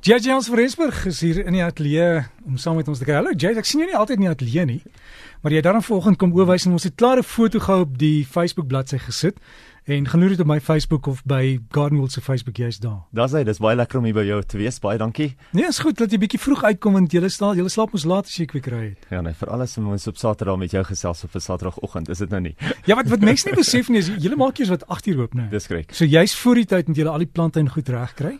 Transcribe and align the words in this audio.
JJ 0.00 0.32
ons 0.32 0.46
Veresberg 0.48 1.02
is 1.10 1.18
hier 1.20 1.42
in 1.44 1.52
die 1.52 1.60
ateljee 1.60 2.22
om 2.48 2.54
saam 2.56 2.78
met 2.80 2.88
ons 2.88 3.02
te 3.02 3.04
kuier. 3.04 3.18
Hallo 3.18 3.34
JJ, 3.36 3.58
ek 3.60 3.66
sien 3.68 3.82
jou 3.82 3.88
nie 3.90 3.96
altyd 3.98 4.16
in 4.16 4.22
die 4.24 4.30
ateljee 4.30 4.62
nie. 4.64 4.78
Maar 5.42 5.52
jy 5.52 5.58
het 5.60 5.66
dan 5.68 5.84
vanoggend 5.84 6.16
kom 6.22 6.30
oorwys 6.32 6.64
en 6.64 6.78
ons 6.78 6.86
het 6.88 6.94
klare 6.96 7.20
foto 7.20 7.60
gehou 7.60 7.82
op 7.84 7.98
die 8.00 8.22
Facebook 8.24 8.70
bladsy 8.70 8.96
gesit 8.96 9.36
en 9.84 10.06
genoem 10.08 10.32
dit 10.32 10.40
op 10.40 10.48
my 10.48 10.56
Facebook 10.64 11.04
of 11.10 11.20
by 11.28 11.58
Gardenwold 11.76 12.14
se 12.16 12.22
Facebook 12.24 12.56
jy's 12.62 12.78
daar. 12.80 13.02
Daar's 13.12 13.34
hy, 13.36 13.42
dis 13.44 13.60
baie 13.60 13.76
lekker 13.76 14.00
om 14.00 14.08
hier 14.08 14.16
by 14.16 14.24
jou 14.24 14.38
te 14.40 14.62
wees. 14.62 14.80
Baie 14.80 14.96
dankie. 15.02 15.34
Nee, 15.52 15.68
is 15.68 15.82
goed 15.84 16.00
dat 16.00 16.16
jy 16.16 16.22
bietjie 16.24 16.40
vroeg 16.40 16.64
uitkom 16.70 16.96
want 16.96 17.12
jy 17.12 17.20
slaap 17.28 17.60
jy 17.60 17.68
slaap 17.68 17.92
mos 17.92 18.08
laat 18.08 18.32
as 18.32 18.38
jy 18.40 18.48
kwik 18.48 18.70
ry 18.72 18.80
het. 18.86 19.04
Ja 19.12 19.20
nee, 19.26 19.36
vir 19.36 19.52
alles 19.52 19.76
om 19.76 19.92
ons 19.92 20.08
op 20.08 20.16
Saterdag 20.16 20.56
met 20.64 20.72
jou 20.72 20.84
gesels 20.94 21.26
op 21.28 21.36
'n 21.36 21.44
Saterdagoggend, 21.44 22.08
is 22.08 22.24
dit 22.24 22.32
nou 22.32 22.40
nie. 22.40 22.56
Ja, 22.88 22.96
wat 22.96 23.12
wat 23.12 23.20
mense 23.20 23.52
nie 23.52 23.56
besef 23.60 23.92
nie 23.92 24.00
is 24.00 24.08
julle 24.16 24.40
maak 24.40 24.64
eers 24.64 24.72
wat 24.72 24.88
8 24.88 25.12
uur 25.12 25.20
oop 25.28 25.34
nou. 25.34 25.50
Dis 25.52 25.68
korrek. 25.68 25.92
So 25.92 26.08
jy's 26.08 26.32
voor 26.40 26.54
die 26.54 26.64
tyd 26.64 26.88
met 26.88 26.96
julle 26.96 27.12
al 27.12 27.18
die 27.18 27.28
plante 27.28 27.60
en 27.60 27.68
goed 27.68 27.88
reg 27.88 28.14
kry. 28.14 28.38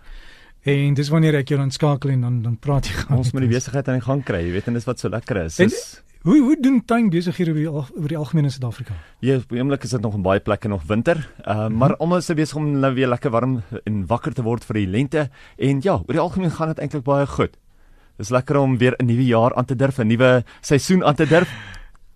En 0.68 0.94
dis 0.94 1.08
wanneer 1.08 1.38
ek 1.40 1.48
jou 1.48 1.58
dan 1.60 1.70
skakel 1.72 2.10
en 2.10 2.20
dan 2.20 2.42
dan 2.42 2.56
praat 2.60 2.86
jy 2.86 2.92
gaan. 2.92 3.16
Ons 3.16 3.32
moet 3.32 3.46
die 3.46 3.54
besigheid 3.54 3.88
aan 3.88 4.00
die 4.00 4.04
gang 4.04 4.22
kry, 4.24 4.42
jy 4.44 4.52
weet 4.52 4.66
en 4.68 4.76
dis 4.76 4.84
wat 4.84 5.00
so 5.00 5.08
lekker 5.08 5.44
is. 5.46 5.56
Dis 5.56 6.02
Hoe 6.20 6.36
hoe 6.44 6.56
doen 6.60 6.82
tuin 6.84 7.06
besighede 7.08 7.54
oor 7.54 7.56
die 7.56 7.68
oor 7.72 8.08
die 8.12 8.16
algemeen 8.18 8.44
in 8.44 8.52
Suid-Afrika? 8.52 8.92
Ja, 9.24 9.38
oomblik 9.48 9.86
is 9.88 9.94
dit 9.96 10.02
nog 10.04 10.18
in 10.18 10.22
baie 10.22 10.40
plekke 10.44 10.68
nog 10.68 10.82
winter. 10.84 11.16
Uh 11.16 11.54
mm 11.54 11.60
-hmm. 11.60 11.76
maar 11.76 11.96
almal 11.96 12.18
is 12.18 12.26
besig 12.28 12.56
om 12.56 12.80
nou 12.80 12.94
weer 12.94 13.08
lekker 13.08 13.30
warm 13.30 13.62
en 13.84 14.06
wakker 14.06 14.34
te 14.34 14.42
word 14.42 14.64
vir 14.64 14.74
die 14.74 14.86
lente. 14.86 15.30
En 15.56 15.80
ja, 15.80 15.92
oor 15.92 16.12
die 16.12 16.20
algemeen 16.20 16.50
gaan 16.50 16.68
dit 16.68 16.78
eintlik 16.78 17.04
baie 17.04 17.26
goed. 17.26 17.56
Dis 18.16 18.28
lekker 18.28 18.56
om 18.56 18.78
weer 18.78 18.94
'n 18.98 19.06
nuwe 19.06 19.24
jaar 19.24 19.54
aan 19.54 19.64
te 19.64 19.76
durf, 19.76 19.98
'n 19.98 20.06
nuwe 20.06 20.44
seisoen 20.60 21.04
aan 21.04 21.14
te 21.14 21.26
durf. 21.26 21.48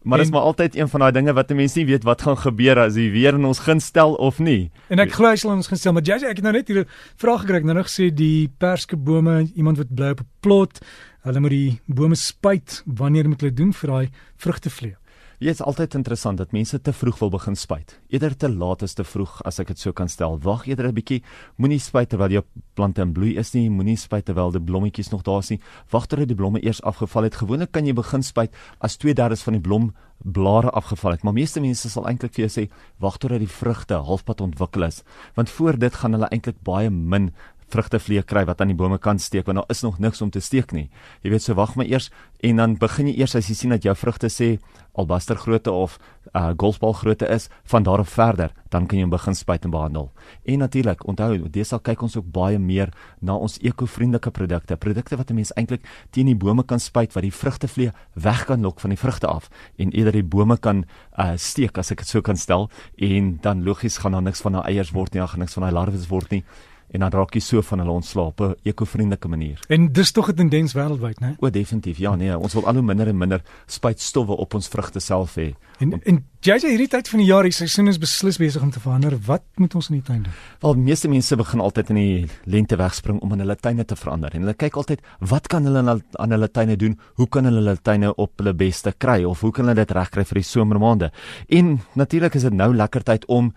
Maar 0.04 0.18
dit 0.18 0.26
is 0.26 0.32
maar 0.32 0.44
altyd 0.44 0.76
een 0.76 0.88
van 0.88 1.00
daai 1.00 1.12
dinge 1.12 1.32
wat 1.32 1.52
mense 1.56 1.78
nie 1.78 1.86
weet 1.88 2.02
wat 2.04 2.22
gaan 2.22 2.36
gebeur 2.36 2.78
as 2.78 2.96
die 2.98 3.10
weer 3.10 3.34
in 3.38 3.44
ons 3.48 3.62
gunst 3.64 3.88
stel 3.88 4.14
of 4.14 4.38
nie. 4.38 4.70
En 4.92 5.00
ek 5.00 5.14
glo 5.16 5.30
hy 5.30 5.36
sal 5.40 5.54
ons 5.54 5.70
gestel, 5.70 5.94
maar 5.96 6.04
JJ, 6.04 6.28
ek 6.28 6.42
het 6.42 6.44
nou 6.44 6.52
net 6.52 6.68
hier 6.68 6.84
'n 6.84 6.88
vraag 7.16 7.40
gekry. 7.40 7.62
Nou 7.64 7.76
nog 7.76 7.88
sê 7.88 8.12
die 8.12 8.52
perskebome, 8.58 9.48
iemand 9.56 9.78
wat 9.78 9.94
bly 9.94 10.10
op 10.10 10.20
'n 10.20 10.28
plot, 10.40 10.84
hulle 11.24 11.40
moet 11.40 11.50
die 11.50 11.80
bome 11.86 12.14
spuit. 12.14 12.82
Wanneer 12.84 13.28
moet 13.28 13.40
hulle 13.40 13.54
doen 13.54 13.72
vir 13.72 13.90
daai 13.90 14.08
vrugtevlee? 14.36 14.96
Dit 15.38 15.50
is 15.50 15.62
altyd 15.62 15.94
interessant 15.98 16.38
dat 16.38 16.52
mense 16.54 16.78
te 16.80 16.92
vroeg 16.92 17.18
wil 17.18 17.30
begin 17.34 17.56
spuit. 17.58 17.96
Eerder 18.08 18.36
te 18.36 18.48
laat 18.48 18.82
as 18.86 18.94
te 18.94 19.04
vroeg 19.04 19.40
as 19.42 19.58
ek 19.58 19.72
dit 19.72 19.80
so 19.82 19.92
kan 19.92 20.08
stel. 20.08 20.38
Wag 20.38 20.66
eerder 20.66 20.88
'n 20.88 20.94
bietjie. 20.94 21.22
Moenie 21.56 21.80
spuit 21.80 22.08
terwyl 22.08 22.30
jou 22.30 22.44
plante 22.74 23.02
in 23.02 23.12
bloei 23.12 23.36
is 23.36 23.52
nie. 23.54 23.68
Moenie 23.68 23.96
spuit 23.96 24.24
terwyl 24.24 24.52
die 24.52 24.60
blommetjies 24.60 25.10
nog 25.10 25.22
daar 25.22 25.38
is 25.38 25.50
nie. 25.50 25.60
Wag 25.90 26.06
totdat 26.06 26.28
die 26.28 26.36
blomme 26.36 26.62
eers 26.62 26.82
afgeval 26.82 27.22
het. 27.24 27.34
Gewoonlik 27.34 27.72
kan 27.72 27.86
jy 27.86 27.92
begin 27.92 28.22
spuit 28.22 28.54
as 28.78 28.96
2/3 28.96 29.42
van 29.42 29.52
die 29.52 29.60
blom 29.60 29.92
blare 30.22 30.70
afgeval 30.70 31.10
het. 31.10 31.22
Maar 31.22 31.32
meeste 31.32 31.60
mense 31.60 31.90
sal 31.90 32.06
eintlik 32.08 32.34
vir 32.34 32.46
jou 32.46 32.52
sê 32.52 32.70
wag 33.02 33.18
totdat 33.18 33.42
die 33.42 33.50
vrugte 33.50 33.94
halfpad 33.94 34.40
ontwikkel 34.40 34.86
is, 34.86 35.02
want 35.34 35.50
voor 35.50 35.78
dit 35.78 35.94
gaan 35.94 36.16
hulle 36.16 36.30
eintlik 36.32 36.62
baie 36.64 36.90
min 36.90 37.32
vrugtevlee 37.74 38.22
kry 38.22 38.44
wat 38.48 38.62
aan 38.62 38.72
die 38.72 38.78
bome 38.78 38.98
kan 38.98 39.18
steek 39.18 39.46
want 39.50 39.60
daar 39.60 39.74
is 39.74 39.82
nog 39.82 39.98
niks 39.98 40.22
om 40.22 40.30
te 40.30 40.40
steek 40.40 40.72
nie. 40.72 40.88
Jy 41.22 41.34
weet 41.34 41.42
so 41.42 41.58
wag 41.58 41.74
maar 41.76 41.90
eers 41.90 42.10
en 42.44 42.62
dan 42.62 42.78
begin 42.80 43.10
jy 43.10 43.18
eers 43.20 43.34
as 43.38 43.50
jy 43.50 43.58
sien 43.58 43.74
dat 43.74 43.84
jou 43.84 43.94
vrugte 43.98 44.30
sê 44.32 44.54
albaster 44.94 45.36
grootte 45.36 45.72
of 45.72 45.98
uh, 46.32 46.52
golfbal 46.56 46.92
grootte 46.92 47.26
is 47.26 47.48
van 47.70 47.82
daar 47.82 47.98
af 47.98 48.08
verder, 48.14 48.52
dan 48.70 48.86
kan 48.86 48.98
jy 48.98 49.06
begin 49.10 49.34
spuit 49.34 49.64
en 49.64 49.72
behandel. 49.74 50.10
En 50.44 50.58
natuurlik, 50.62 51.06
onthou, 51.06 51.48
dis 51.50 51.72
al 51.72 51.82
kyk 51.84 52.04
ons 52.06 52.16
ook 52.16 52.28
baie 52.34 52.58
meer 52.58 52.92
na 53.20 53.34
ons 53.34 53.58
ekovriendelike 53.62 54.30
produkte, 54.30 54.76
produkte 54.76 55.16
wat 55.16 55.30
'n 55.30 55.34
mens 55.34 55.52
eintlik 55.56 55.82
teen 56.10 56.26
die 56.26 56.36
bome 56.36 56.62
kan 56.62 56.80
spuit 56.80 57.12
wat 57.12 57.22
die 57.22 57.32
vrugtevlee 57.32 57.90
weg 58.14 58.44
kan 58.44 58.60
lok 58.60 58.80
van 58.80 58.90
die 58.90 58.98
vrugte 58.98 59.26
af 59.26 59.50
en 59.76 59.90
eerder 59.90 60.12
die 60.12 60.22
bome 60.22 60.56
kan 60.56 60.84
uh, 61.18 61.32
steek 61.36 61.78
as 61.78 61.90
ek 61.90 61.98
dit 61.98 62.08
so 62.08 62.20
kan 62.20 62.36
stel 62.36 62.70
en 62.96 63.38
dan 63.42 63.64
logies 63.64 63.98
gaan 63.98 64.12
daar 64.12 64.22
niks 64.22 64.40
van 64.40 64.52
daai 64.52 64.64
eiers 64.64 64.92
word 64.92 65.14
nie, 65.14 65.26
gaan 65.26 65.40
niks 65.40 65.54
van 65.54 65.62
daai 65.62 65.72
larwes 65.72 66.08
word 66.08 66.30
nie 66.30 66.44
en 66.90 67.00
dan 67.00 67.10
raak 67.10 67.34
jy 67.34 67.40
so 67.40 67.62
van 67.62 67.78
hulle 67.78 67.90
op 68.14 68.40
'n 68.40 68.54
ekovriendelike 68.62 69.28
manier. 69.28 69.60
En 69.68 69.92
dis 69.92 70.12
tog 70.12 70.28
'n 70.28 70.34
tendens 70.34 70.72
wêreldwyd, 70.74 71.20
né? 71.20 71.36
O, 71.38 71.50
definitief. 71.50 71.98
Ja, 71.98 72.14
nee, 72.14 72.38
ons 72.38 72.52
wil 72.54 72.66
al 72.66 72.74
hoe 72.74 72.82
minder 72.82 73.06
en 73.08 73.18
minder 73.18 73.42
spuitstowwe 73.66 74.36
op 74.36 74.54
ons 74.54 74.68
vrugte 74.68 75.00
self 75.00 75.34
hê. 75.36 75.54
En 75.78 75.92
Om, 75.92 76.00
en 76.04 76.24
jy 76.40 76.56
sê 76.60 76.70
hierdie 76.72 76.88
tyd 76.88 77.08
van 77.08 77.18
die 77.18 77.26
jaar, 77.26 77.46
die 77.46 77.54
seisoen 77.54 77.88
is 77.88 77.98
beslis 77.98 78.38
besig 78.40 78.62
om 78.62 78.70
te 78.70 78.80
verander. 78.80 79.16
Wat 79.26 79.42
moet 79.60 79.74
ons 79.74 79.88
in 79.90 79.98
die 79.98 80.04
tuin 80.06 80.22
doen? 80.22 80.32
Wel, 80.60 80.74
meeste 80.74 81.08
mense 81.08 81.36
begin 81.36 81.60
altyd 81.60 81.90
in 81.90 81.98
die 82.00 82.28
lente 82.44 82.76
wegspring 82.76 83.20
om 83.20 83.32
in 83.32 83.38
hulle 83.44 83.56
tuine 83.56 83.84
te 83.84 83.96
verander. 83.96 84.34
En 84.34 84.40
hulle 84.40 84.54
kyk 84.54 84.76
altyd, 84.76 85.00
wat 85.20 85.48
kan 85.52 85.64
hulle 85.64 86.00
aan 86.12 86.36
hulle 86.36 86.50
tuine 86.50 86.76
doen? 86.76 86.98
Hoe 87.14 87.28
kan 87.28 87.44
hulle 87.44 87.62
hulle 87.62 87.76
tuine 87.82 88.14
op 88.14 88.32
hulle 88.38 88.54
beste 88.54 88.94
kry 88.98 89.24
of 89.24 89.40
hoe 89.40 89.52
kan 89.52 89.68
hulle 89.68 89.80
dit 89.84 89.96
regkry 89.96 90.24
vir 90.24 90.40
die 90.40 90.48
somermaande? 90.48 91.10
En 91.48 91.80
natuurlik 91.94 92.34
is 92.34 92.42
dit 92.42 92.52
nou 92.52 92.74
lekker 92.74 93.02
tyd 93.02 93.26
om 93.26 93.52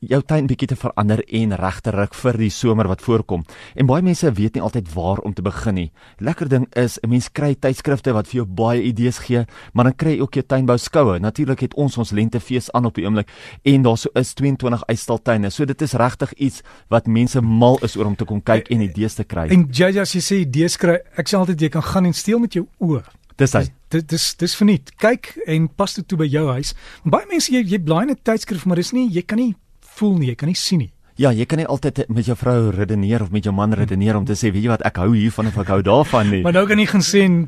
jou 0.00 0.20
tuin 0.22 0.46
bietjie 0.46 0.68
te 0.68 0.76
verander 0.76 1.22
en 1.40 1.54
regte 1.58 1.92
ruk 1.94 2.14
vir 2.14 2.38
die 2.40 2.50
somer 2.50 2.88
wat 2.90 3.02
voorkom. 3.04 3.44
En 3.74 3.88
baie 3.88 4.02
mense 4.02 4.32
weet 4.32 4.54
nie 4.54 4.62
altyd 4.62 4.90
waar 4.94 5.22
om 5.26 5.34
te 5.34 5.42
begin 5.42 5.74
nie. 5.74 5.90
Lekker 6.18 6.48
ding 6.48 6.66
is 6.76 6.98
'n 7.02 7.08
mens 7.08 7.28
kry 7.28 7.54
tydskrifte 7.54 8.12
wat 8.12 8.26
vir 8.26 8.36
jou 8.42 8.46
baie 8.46 8.82
idees 8.82 9.18
gee, 9.18 9.44
maar 9.72 9.84
dan 9.84 9.96
kry 9.96 10.16
jy 10.16 10.20
ook 10.20 10.34
jou 10.34 10.42
tuinbou 10.42 10.78
skoue. 10.78 11.18
Natuurlik 11.18 11.60
het 11.60 11.74
ons 11.74 11.98
ons 11.98 12.10
lentefees 12.10 12.70
aan 12.72 12.84
op 12.84 12.94
die 12.94 13.04
oomblik 13.04 13.28
en 13.64 13.82
daar 13.82 13.98
so 13.98 14.08
is 14.14 14.34
22 14.34 14.86
uitstaltuine. 14.86 15.50
So 15.50 15.64
dit 15.64 15.82
is 15.82 15.92
regtig 15.92 16.32
iets 16.34 16.62
wat 16.88 17.06
mense 17.06 17.40
mal 17.40 17.78
is 17.82 17.96
oor 17.96 18.06
om 18.06 18.16
te 18.16 18.24
kom 18.24 18.42
kyk 18.42 18.68
en 18.70 18.80
idees 18.80 19.14
te 19.14 19.24
kry. 19.24 19.48
En 19.48 19.68
JJ 19.70 20.00
as 20.00 20.12
jy 20.12 20.20
sê 20.20 20.40
idees 20.40 20.76
kry, 20.76 20.98
ek 21.16 21.28
sê 21.28 21.36
altyd 21.36 21.60
jy 21.60 21.68
kan 21.68 21.82
gaan 21.82 22.04
en 22.04 22.14
steel 22.14 22.38
met 22.38 22.52
jou 22.52 22.66
oë. 22.80 23.02
Dis 23.38 23.54
hy. 23.54 23.68
Dit 23.88 24.08
dis 24.10 24.34
dis 24.40 24.56
verniet. 24.58 24.90
Kyk 24.98 25.30
en 25.46 25.68
pas 25.68 25.94
dit 25.94 26.06
toe 26.08 26.18
by 26.18 26.26
jou 26.26 26.48
huis. 26.56 26.74
Baie 27.04 27.26
mense 27.30 27.52
jy 27.52 27.62
jy 27.62 27.78
blaai 27.78 28.06
'n 28.10 28.16
tydskrif, 28.22 28.66
maar 28.66 28.76
dis 28.76 28.92
nie 28.92 29.08
jy 29.08 29.22
kan 29.22 29.38
nie 29.38 29.54
voel 29.98 30.16
nie, 30.18 30.30
jy 30.32 30.38
kan 30.38 30.50
nie 30.50 30.58
sien 30.58 30.84
nie. 30.86 30.92
Ja, 31.18 31.32
jy 31.34 31.48
kan 31.50 31.58
nie 31.58 31.66
altyd 31.66 32.04
met 32.14 32.28
jou 32.30 32.36
vrou 32.38 32.70
redeneer 32.70 33.24
of 33.24 33.32
met 33.34 33.46
jou 33.48 33.52
man 33.54 33.74
redeneer 33.74 34.14
om 34.14 34.26
te 34.26 34.36
sê, 34.38 34.52
weet 34.54 34.68
jy 34.68 34.70
wat, 34.70 34.84
ek 34.86 35.00
hou 35.02 35.10
hiervan 35.16 35.50
of 35.50 35.56
ek 35.58 35.72
hou 35.74 35.80
daarvan 35.82 36.30
nie. 36.30 36.42
maar 36.46 36.54
nou 36.54 36.66
kan 36.70 36.78
jy 36.78 36.86
gaan 36.86 37.02
sien 37.02 37.38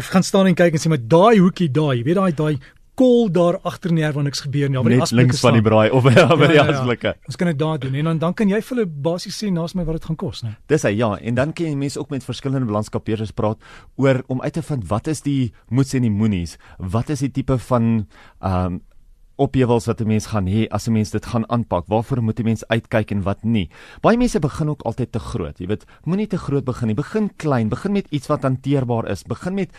of 0.00 0.08
gaan 0.08 0.24
staan 0.24 0.48
en 0.48 0.56
kyk 0.56 0.78
en 0.78 0.82
sê, 0.82 0.92
maar 0.92 1.02
daai 1.04 1.42
hoekie 1.42 1.68
daai, 1.68 1.98
jy 2.00 2.06
weet 2.08 2.20
daai 2.22 2.32
daai 2.38 2.70
kol 3.00 3.30
daar 3.32 3.56
agter 3.64 3.92
neer 3.96 4.12
wanneer 4.12 4.34
niks 4.34 4.42
gebeur 4.44 4.68
nie, 4.68 4.76
maar 4.80 4.92
die 4.92 5.00
asblikke 5.00 5.38
van 5.40 5.56
die 5.56 5.64
braai 5.64 5.92
of 5.96 6.08
ja, 6.16 6.26
by 6.32 6.48
die 6.50 6.58
ja, 6.58 6.66
asblikke. 6.68 7.14
Ja, 7.14 7.28
ons 7.30 7.38
kan 7.40 7.48
dit 7.50 7.60
daar 7.60 7.80
doen 7.80 7.96
en 8.02 8.10
dan 8.10 8.20
dan 8.24 8.36
kan 8.36 8.52
jy 8.52 8.60
vir 8.64 8.76
hulle 8.76 8.90
basies 9.08 9.38
sê 9.40 9.48
naas 9.54 9.76
my 9.76 9.86
wat 9.88 10.00
dit 10.00 10.08
gaan 10.10 10.18
kos, 10.20 10.42
né? 10.44 10.52
Dis 10.72 10.84
hy, 10.88 10.92
ja, 10.98 11.14
en 11.16 11.38
dan 11.38 11.54
kan 11.56 11.70
jy 11.70 11.78
mense 11.80 12.00
ook 12.00 12.12
met 12.12 12.26
verskillende 12.26 12.72
landskapbeheerders 12.72 13.32
praat 13.36 13.60
oor 14.00 14.20
om 14.28 14.44
uit 14.44 14.52
te 14.56 14.64
vind 14.66 14.86
wat 14.92 15.08
is 15.12 15.24
die 15.24 15.52
moets 15.68 15.96
en 15.96 16.08
die 16.08 16.12
moenies, 16.12 16.58
wat 16.96 17.12
is 17.14 17.24
die 17.24 17.32
tipe 17.40 17.60
van 17.70 17.90
ehm 18.40 18.80
um, 18.80 18.86
ophewels 19.40 19.86
wat 19.88 20.00
'n 20.00 20.06
mens 20.06 20.26
gaan 20.26 20.46
hê 20.46 20.68
as 20.68 20.86
'n 20.86 20.92
mens 20.92 21.10
dit 21.10 21.26
gaan 21.26 21.48
aanpak. 21.48 21.86
Waarvoor 21.88 22.22
moet 22.22 22.40
'n 22.40 22.44
mens 22.44 22.64
uitkyk 22.68 23.10
en 23.10 23.22
wat 23.22 23.42
nie? 23.42 23.70
Baie 24.02 24.16
mense 24.16 24.38
begin 24.38 24.68
ook 24.68 24.82
altyd 24.82 25.12
te 25.12 25.18
groot. 25.18 25.58
Jy 25.58 25.66
weet, 25.66 25.84
moenie 26.04 26.26
te 26.26 26.38
groot 26.38 26.64
begin 26.64 26.88
nie. 26.88 26.94
Begin 26.94 27.30
klein. 27.36 27.68
Begin 27.68 27.92
met 27.92 28.06
iets 28.10 28.26
wat 28.28 28.42
hanteerbaar 28.42 29.08
is. 29.10 29.22
Begin 29.22 29.54
met 29.54 29.70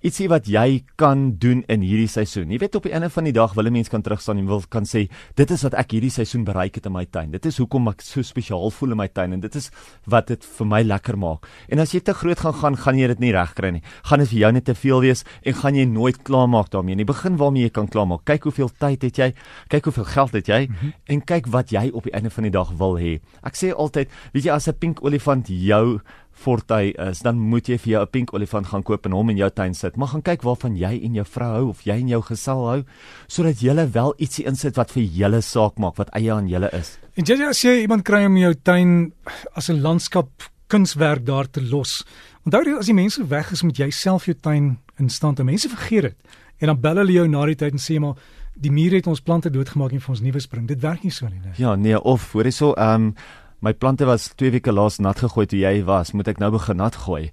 ietsie 0.00 0.28
wat 0.28 0.46
jy 0.46 0.84
kan 0.96 1.36
doen 1.38 1.64
in 1.68 1.80
hierdie 1.80 2.08
seisoen. 2.08 2.50
Jy 2.50 2.58
weet 2.58 2.74
op 2.74 2.82
die 2.82 2.92
einde 2.92 3.10
van 3.10 3.24
die 3.24 3.32
dag 3.32 3.54
wil 3.54 3.66
'n 3.66 3.72
mens 3.72 3.88
kan 3.88 4.02
terugstaan 4.02 4.38
en 4.38 4.46
wil 4.46 4.62
kan 4.68 4.84
sê, 4.84 5.08
dit 5.34 5.50
is 5.50 5.62
wat 5.62 5.74
ek 5.74 5.90
hierdie 5.90 6.10
seisoen 6.10 6.44
bereik 6.44 6.74
het 6.74 6.86
in 6.86 6.92
my 6.92 7.04
tuin. 7.04 7.30
Dit 7.30 7.46
is 7.46 7.58
hoekom 7.58 7.88
ek 7.88 8.00
so 8.00 8.22
spesiaal 8.22 8.70
voel 8.70 8.90
in 8.90 8.96
my 8.96 9.08
tuin 9.08 9.32
en 9.32 9.40
dit 9.40 9.54
is 9.54 9.70
wat 10.06 10.26
dit 10.26 10.44
vir 10.44 10.66
my 10.66 10.82
lekker 10.82 11.18
maak. 11.18 11.46
En 11.68 11.78
as 11.78 11.92
jy 11.92 12.00
te 12.00 12.14
groot 12.14 12.38
gaan 12.38 12.54
gaan, 12.54 12.76
gaan 12.76 12.98
jy 12.98 13.06
dit 13.06 13.20
nie 13.20 13.32
regkry 13.32 13.70
nie. 13.70 13.82
Gaan 14.04 14.18
dit 14.18 14.28
vir 14.28 14.38
jou 14.38 14.52
net 14.52 14.64
te 14.64 14.74
veel 14.74 15.00
wees 15.00 15.24
en 15.42 15.54
gaan 15.54 15.74
jy 15.74 15.84
nooit 15.84 16.22
klaarmaak 16.22 16.70
daarmee 16.70 16.96
nie. 16.96 17.04
Begin 17.04 17.36
waarmee 17.36 17.62
jy 17.62 17.70
kan 17.70 17.88
klaarmaak. 17.88 18.24
Kyk 18.24 18.42
hoeveel 18.44 18.70
tyd 18.78 19.09
het 19.10 19.18
jy? 19.20 19.28
Kyk 19.68 19.90
hoeveel 19.90 20.08
geld 20.14 20.32
het 20.38 20.46
jy? 20.46 20.60
Mm 20.68 20.76
-hmm. 20.80 20.92
En 21.04 21.24
kyk 21.24 21.50
wat 21.50 21.70
jy 21.74 21.90
op 21.92 22.06
die 22.08 22.14
einde 22.14 22.30
van 22.30 22.46
die 22.46 22.54
dag 22.54 22.70
wil 22.78 22.98
hê. 22.98 23.18
Ek 23.42 23.54
sê 23.58 23.74
altyd, 23.74 24.08
weet 24.32 24.44
jy 24.44 24.52
as 24.52 24.68
'n 24.68 24.78
pink 24.78 25.04
olifant 25.04 25.46
jou 25.48 26.00
fortuin 26.32 26.94
is, 27.10 27.20
dan 27.20 27.38
moet 27.38 27.68
jy 27.68 27.78
vir 27.78 27.92
jou 27.92 28.02
'n 28.02 28.10
pink 28.10 28.34
olifant 28.34 28.66
gaan 28.66 28.82
koop 28.82 29.06
en 29.06 29.12
hom 29.12 29.30
in 29.30 29.36
jou 29.36 29.50
tuin 29.50 29.74
sit. 29.74 29.96
Maar 29.96 30.08
gaan 30.08 30.22
kyk 30.22 30.42
waarvan 30.42 30.76
jy 30.76 31.00
en 31.04 31.14
jou 31.14 31.24
vrou 31.24 31.52
hou 31.52 31.68
of 31.68 31.82
jy 31.82 32.00
en 32.00 32.08
jou 32.08 32.22
gesel 32.22 32.68
hou, 32.68 32.84
sodat 33.26 33.60
julle 33.60 33.90
wel 33.90 34.14
ietsie 34.18 34.46
insit 34.46 34.76
wat 34.76 34.90
vir 34.90 35.02
julle 35.02 35.40
saak 35.40 35.78
maak, 35.78 35.96
wat 35.96 36.10
eie 36.14 36.32
aan 36.32 36.48
julle 36.48 36.70
is. 36.72 36.98
En 37.16 37.24
jy 37.24 37.48
as 37.48 37.62
jy 37.62 37.82
iemand 37.82 38.04
kry 38.04 38.24
om 38.24 38.36
jou 38.36 38.54
tuin 38.54 39.12
as 39.54 39.68
'n 39.68 39.82
landskap 39.82 40.28
kunswerk 40.68 41.26
daar 41.26 41.50
te 41.50 41.62
los. 41.62 42.04
Onthou 42.46 42.78
as 42.78 42.86
die 42.86 42.94
mense 42.94 43.26
weg 43.28 43.52
is, 43.52 43.62
moet 43.62 43.78
jy 43.78 43.90
self 43.90 44.24
jou 44.24 44.34
tuin 44.34 44.78
in 44.98 45.08
stand 45.08 45.38
hou. 45.38 45.46
Mense 45.46 45.68
vergeet 45.68 46.02
dit. 46.02 46.16
En 46.60 46.66
dan 46.66 46.80
bel 46.80 46.96
hulle 46.96 47.12
jou 47.12 47.26
na 47.28 47.46
die 47.46 47.56
tyd 47.56 47.72
en 47.76 47.82
sê 47.82 47.98
maar 48.00 48.16
die 48.60 48.72
mure 48.72 49.00
het 49.00 49.08
ons 49.10 49.22
plante 49.24 49.50
doodgemaak 49.50 49.92
en 49.96 50.02
vir 50.04 50.14
ons 50.14 50.22
nuwe 50.24 50.40
spring. 50.40 50.66
Dit 50.68 50.82
werk 50.84 51.04
nie 51.06 51.12
so 51.14 51.28
nie. 51.28 51.40
Ja, 51.56 51.76
nee, 51.76 51.96
of 51.96 52.32
hoor 52.32 52.48
jy 52.48 52.54
so, 52.56 52.74
ehm 52.76 53.10
um, 53.10 53.14
my 53.60 53.74
plante 53.76 54.06
was 54.08 54.30
2 54.40 54.54
weke 54.54 54.72
laas 54.72 54.98
nat 55.04 55.18
gegooi 55.20 55.44
toe 55.46 55.58
jy 55.60 55.82
was, 55.84 56.14
moet 56.16 56.30
ek 56.32 56.38
nou 56.40 56.48
begin 56.54 56.78
nat 56.80 56.96
gooi. 56.96 57.28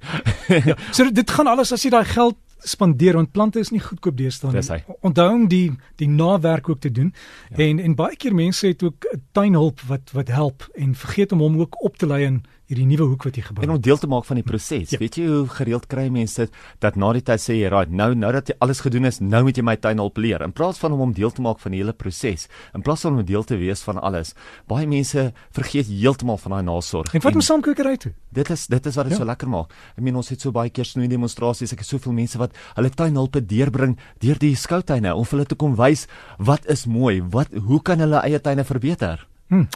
ja, 0.70 0.76
so 0.92 1.08
dit 1.12 1.30
gaan 1.32 1.48
alles 1.48 1.72
as 1.72 1.86
jy 1.86 1.92
daai 1.94 2.04
geld 2.04 2.36
spandeer 2.68 3.14
want 3.14 3.32
plante 3.32 3.62
is 3.62 3.72
nie 3.72 3.80
goedkoop 3.80 4.18
deesdae 4.18 4.52
nie. 4.52 4.82
Onthou 5.06 5.28
om 5.34 5.46
die 5.48 5.72
die 6.02 6.10
nawerk 6.10 6.70
ook 6.70 6.82
te 6.84 6.92
doen. 6.92 7.14
Ja. 7.50 7.64
En 7.68 7.80
en 7.80 7.96
baie 7.96 8.18
keer 8.20 8.36
mense 8.36 8.68
het 8.68 8.84
ook 8.84 9.08
tuinhulp 9.32 9.82
wat 9.88 10.12
wat 10.18 10.28
help 10.34 10.68
en 10.76 10.96
vergeet 10.96 11.32
om 11.32 11.46
hom 11.46 11.60
ook 11.60 11.80
op 11.84 11.98
te 11.98 12.08
lei 12.08 12.24
in 12.26 12.44
hierdie 12.68 12.86
nuwe 12.88 13.06
hoek 13.14 13.24
wat 13.28 13.38
jy 13.38 13.46
gebou 13.46 13.62
het. 13.64 13.70
En 13.70 13.76
om 13.78 13.82
deel 13.82 14.00
te 14.00 14.10
maak 14.12 14.26
van 14.28 14.40
die 14.42 14.46
proses. 14.46 14.92
Ja. 14.92 15.00
Weet 15.00 15.18
jy 15.20 15.28
hoe 15.30 15.44
gereeld 15.56 15.88
kry 15.88 16.08
mense 16.12 16.48
dit 16.48 16.58
dat 16.84 16.98
na 17.00 17.14
die 17.16 17.24
tyd 17.24 17.40
sê 17.40 17.56
jy, 17.56 17.70
"Right, 17.70 17.92
nou 17.92 18.14
nou 18.16 18.32
dat 18.32 18.48
jy 18.48 18.56
alles 18.60 18.82
gedoen 18.82 19.06
is, 19.06 19.20
nou 19.20 19.44
moet 19.44 19.56
jy 19.56 19.64
my 19.64 19.76
tuin 19.76 19.98
help 19.98 20.18
leer." 20.18 20.42
In 20.42 20.52
plaas 20.52 20.78
van 20.78 20.92
om 20.92 21.00
om 21.00 21.14
deel 21.14 21.32
te 21.32 21.42
maak 21.42 21.60
van 21.60 21.72
die 21.72 21.80
hele 21.80 21.94
proses, 21.94 22.48
in 22.74 22.82
plaas 22.82 23.02
van 23.02 23.18
om 23.18 23.26
deel 23.26 23.44
te 23.44 23.58
wees 23.58 23.82
van 23.82 24.02
alles. 24.02 24.34
Baie 24.68 24.88
mense 24.88 25.34
vergeet 25.52 25.88
heeltemal 25.88 26.38
van 26.38 26.52
daai 26.52 26.64
nasorg. 26.64 27.14
En 27.14 27.22
vat 27.22 27.34
hom 27.34 27.42
saam 27.42 27.62
kokery 27.62 27.98
toe. 27.98 28.14
Dit 28.32 28.50
is 28.50 28.68
dit 28.68 28.86
is 28.86 28.96
wat 28.96 29.06
dit 29.06 29.14
ja. 29.14 29.18
so 29.18 29.26
lekker 29.26 29.50
maak. 29.50 29.72
Ek 29.98 30.04
meen 30.04 30.16
ons 30.16 30.30
het 30.30 30.42
so 30.42 30.52
baie 30.52 30.70
keer 30.70 30.86
snoei 30.86 31.08
demonstrasies. 31.08 31.72
Ek 31.72 31.80
het 31.80 31.88
soveel 31.88 32.14
mense 32.14 32.38
wat 32.38 32.52
hulle 32.76 32.90
tuinhulpe 32.90 33.46
deurbring 33.46 33.98
deur 34.20 34.38
die 34.38 34.56
skoutuine 34.56 35.16
om 35.16 35.24
vir 35.24 35.38
hulle 35.38 35.46
te 35.46 35.56
kom 35.56 35.76
wys 35.76 36.08
wat 36.38 36.66
is 36.66 36.86
mooi, 36.86 37.22
wat 37.22 37.48
hoe 37.54 37.82
kan 37.82 38.00
hulle 38.00 38.22
eie 38.24 38.40
tuine 38.40 38.64
verbeter. 38.64 39.28
Hmm. 39.48 39.68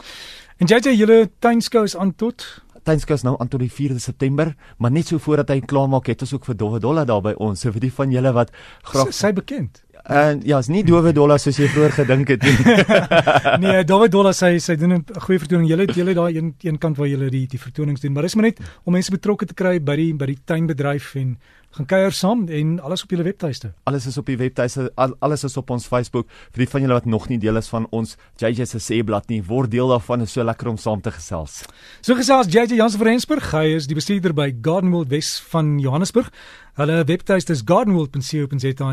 En 0.62 0.68
jy 0.68 0.94
julle 0.94 1.30
tuinskou 1.40 1.84
is 1.84 1.96
aan 1.98 2.12
tot 2.14 2.62
Is 2.90 3.22
nou 3.22 3.36
aan 3.40 3.48
tot 3.48 3.62
die 3.62 3.70
4de 3.70 4.00
September, 4.02 4.56
maar 4.78 4.92
net 4.92 5.08
so 5.08 5.18
voordat 5.22 5.50
hy 5.50 5.60
klaar 5.62 5.90
maak 5.90 6.08
het 6.08 6.22
ons 6.22 6.34
ook 6.34 6.46
vir 6.46 6.56
Dowwe 6.58 6.80
Dolla 6.80 7.06
daar 7.06 7.22
by 7.22 7.34
ons. 7.38 7.62
So 7.62 7.72
vir 7.72 7.82
die 7.82 7.94
van 7.94 8.12
julle 8.12 8.32
wat 8.34 8.52
graag 8.82 9.14
sy 9.14 9.32
bekend. 9.38 9.84
En 10.04 10.42
ja, 10.44 10.58
is 10.58 10.68
nie 10.68 10.82
Dowwe 10.84 11.14
Dolla 11.14 11.38
soos 11.38 11.60
jy 11.62 11.68
vroeër 11.70 11.94
gedink 12.00 12.32
het 12.34 12.46
nie. 12.46 12.56
nee, 13.64 13.84
Dowwe 13.86 14.10
Dolla 14.10 14.34
sê 14.34 14.56
sy 14.60 14.76
doen 14.76 14.98
'n 14.98 15.06
goeie 15.28 15.40
vertoning. 15.40 15.70
Julle 15.70 15.86
het 15.86 15.96
julle 15.96 16.14
daai 16.18 16.38
een 16.38 16.54
een 16.62 16.78
kant 16.78 16.98
waar 16.98 17.08
julle 17.08 17.30
die 17.30 17.48
die 17.48 17.60
vertonings 17.60 18.02
doen, 18.02 18.14
maar 18.14 18.24
dis 18.24 18.36
maar 18.36 18.50
net 18.50 18.60
om 18.84 18.94
mense 18.94 19.12
betrokke 19.12 19.46
te 19.46 19.54
kry 19.54 19.80
by 19.80 19.96
die 19.96 20.14
by 20.14 20.26
die 20.26 20.40
tuinbedryf 20.46 21.16
en 21.16 21.38
gaan 21.72 21.86
kuier 21.88 22.12
saam 22.12 22.48
en 22.52 22.80
alles 22.84 23.04
op 23.04 23.14
julle 23.14 23.24
webtuiste. 23.24 23.72
Alles 23.88 24.06
is 24.10 24.18
op 24.20 24.28
die 24.28 24.38
webtuiste, 24.38 24.90
al, 25.00 25.14
alles 25.24 25.46
is 25.48 25.56
op 25.58 25.70
ons 25.72 25.86
Facebook. 25.88 26.28
Vir 26.52 26.66
die 26.66 26.70
van 26.72 26.84
julle 26.84 26.98
wat 26.98 27.08
nog 27.08 27.30
nie 27.32 27.40
deel 27.40 27.60
is 27.62 27.70
van 27.72 27.88
ons 27.96 28.18
JJ 28.42 28.66
se 28.68 28.80
seeblad 28.84 29.30
nie, 29.32 29.40
word 29.48 29.72
deel 29.72 29.88
daarvan. 29.94 30.26
Is 30.26 30.34
so 30.36 30.44
lekker 30.44 30.68
om 30.68 30.78
saam 30.82 31.02
te 31.02 31.14
gesels. 31.16 31.62
So 32.02 32.18
gesels 32.20 32.52
JJ 32.52 32.76
Jansen 32.76 33.00
van 33.00 33.08
Rensburg. 33.14 33.52
Hy 33.56 33.78
is 33.78 33.88
die 33.88 33.96
bestuurder 33.96 34.36
by 34.36 34.50
Gardenwold 34.62 35.12
Wes 35.14 35.38
van 35.54 35.78
Johannesburg. 35.80 36.32
Hulle 36.80 37.04
webtuiste 37.08 37.56
is 37.56 37.64
gardenwold.co.za. 37.68 38.90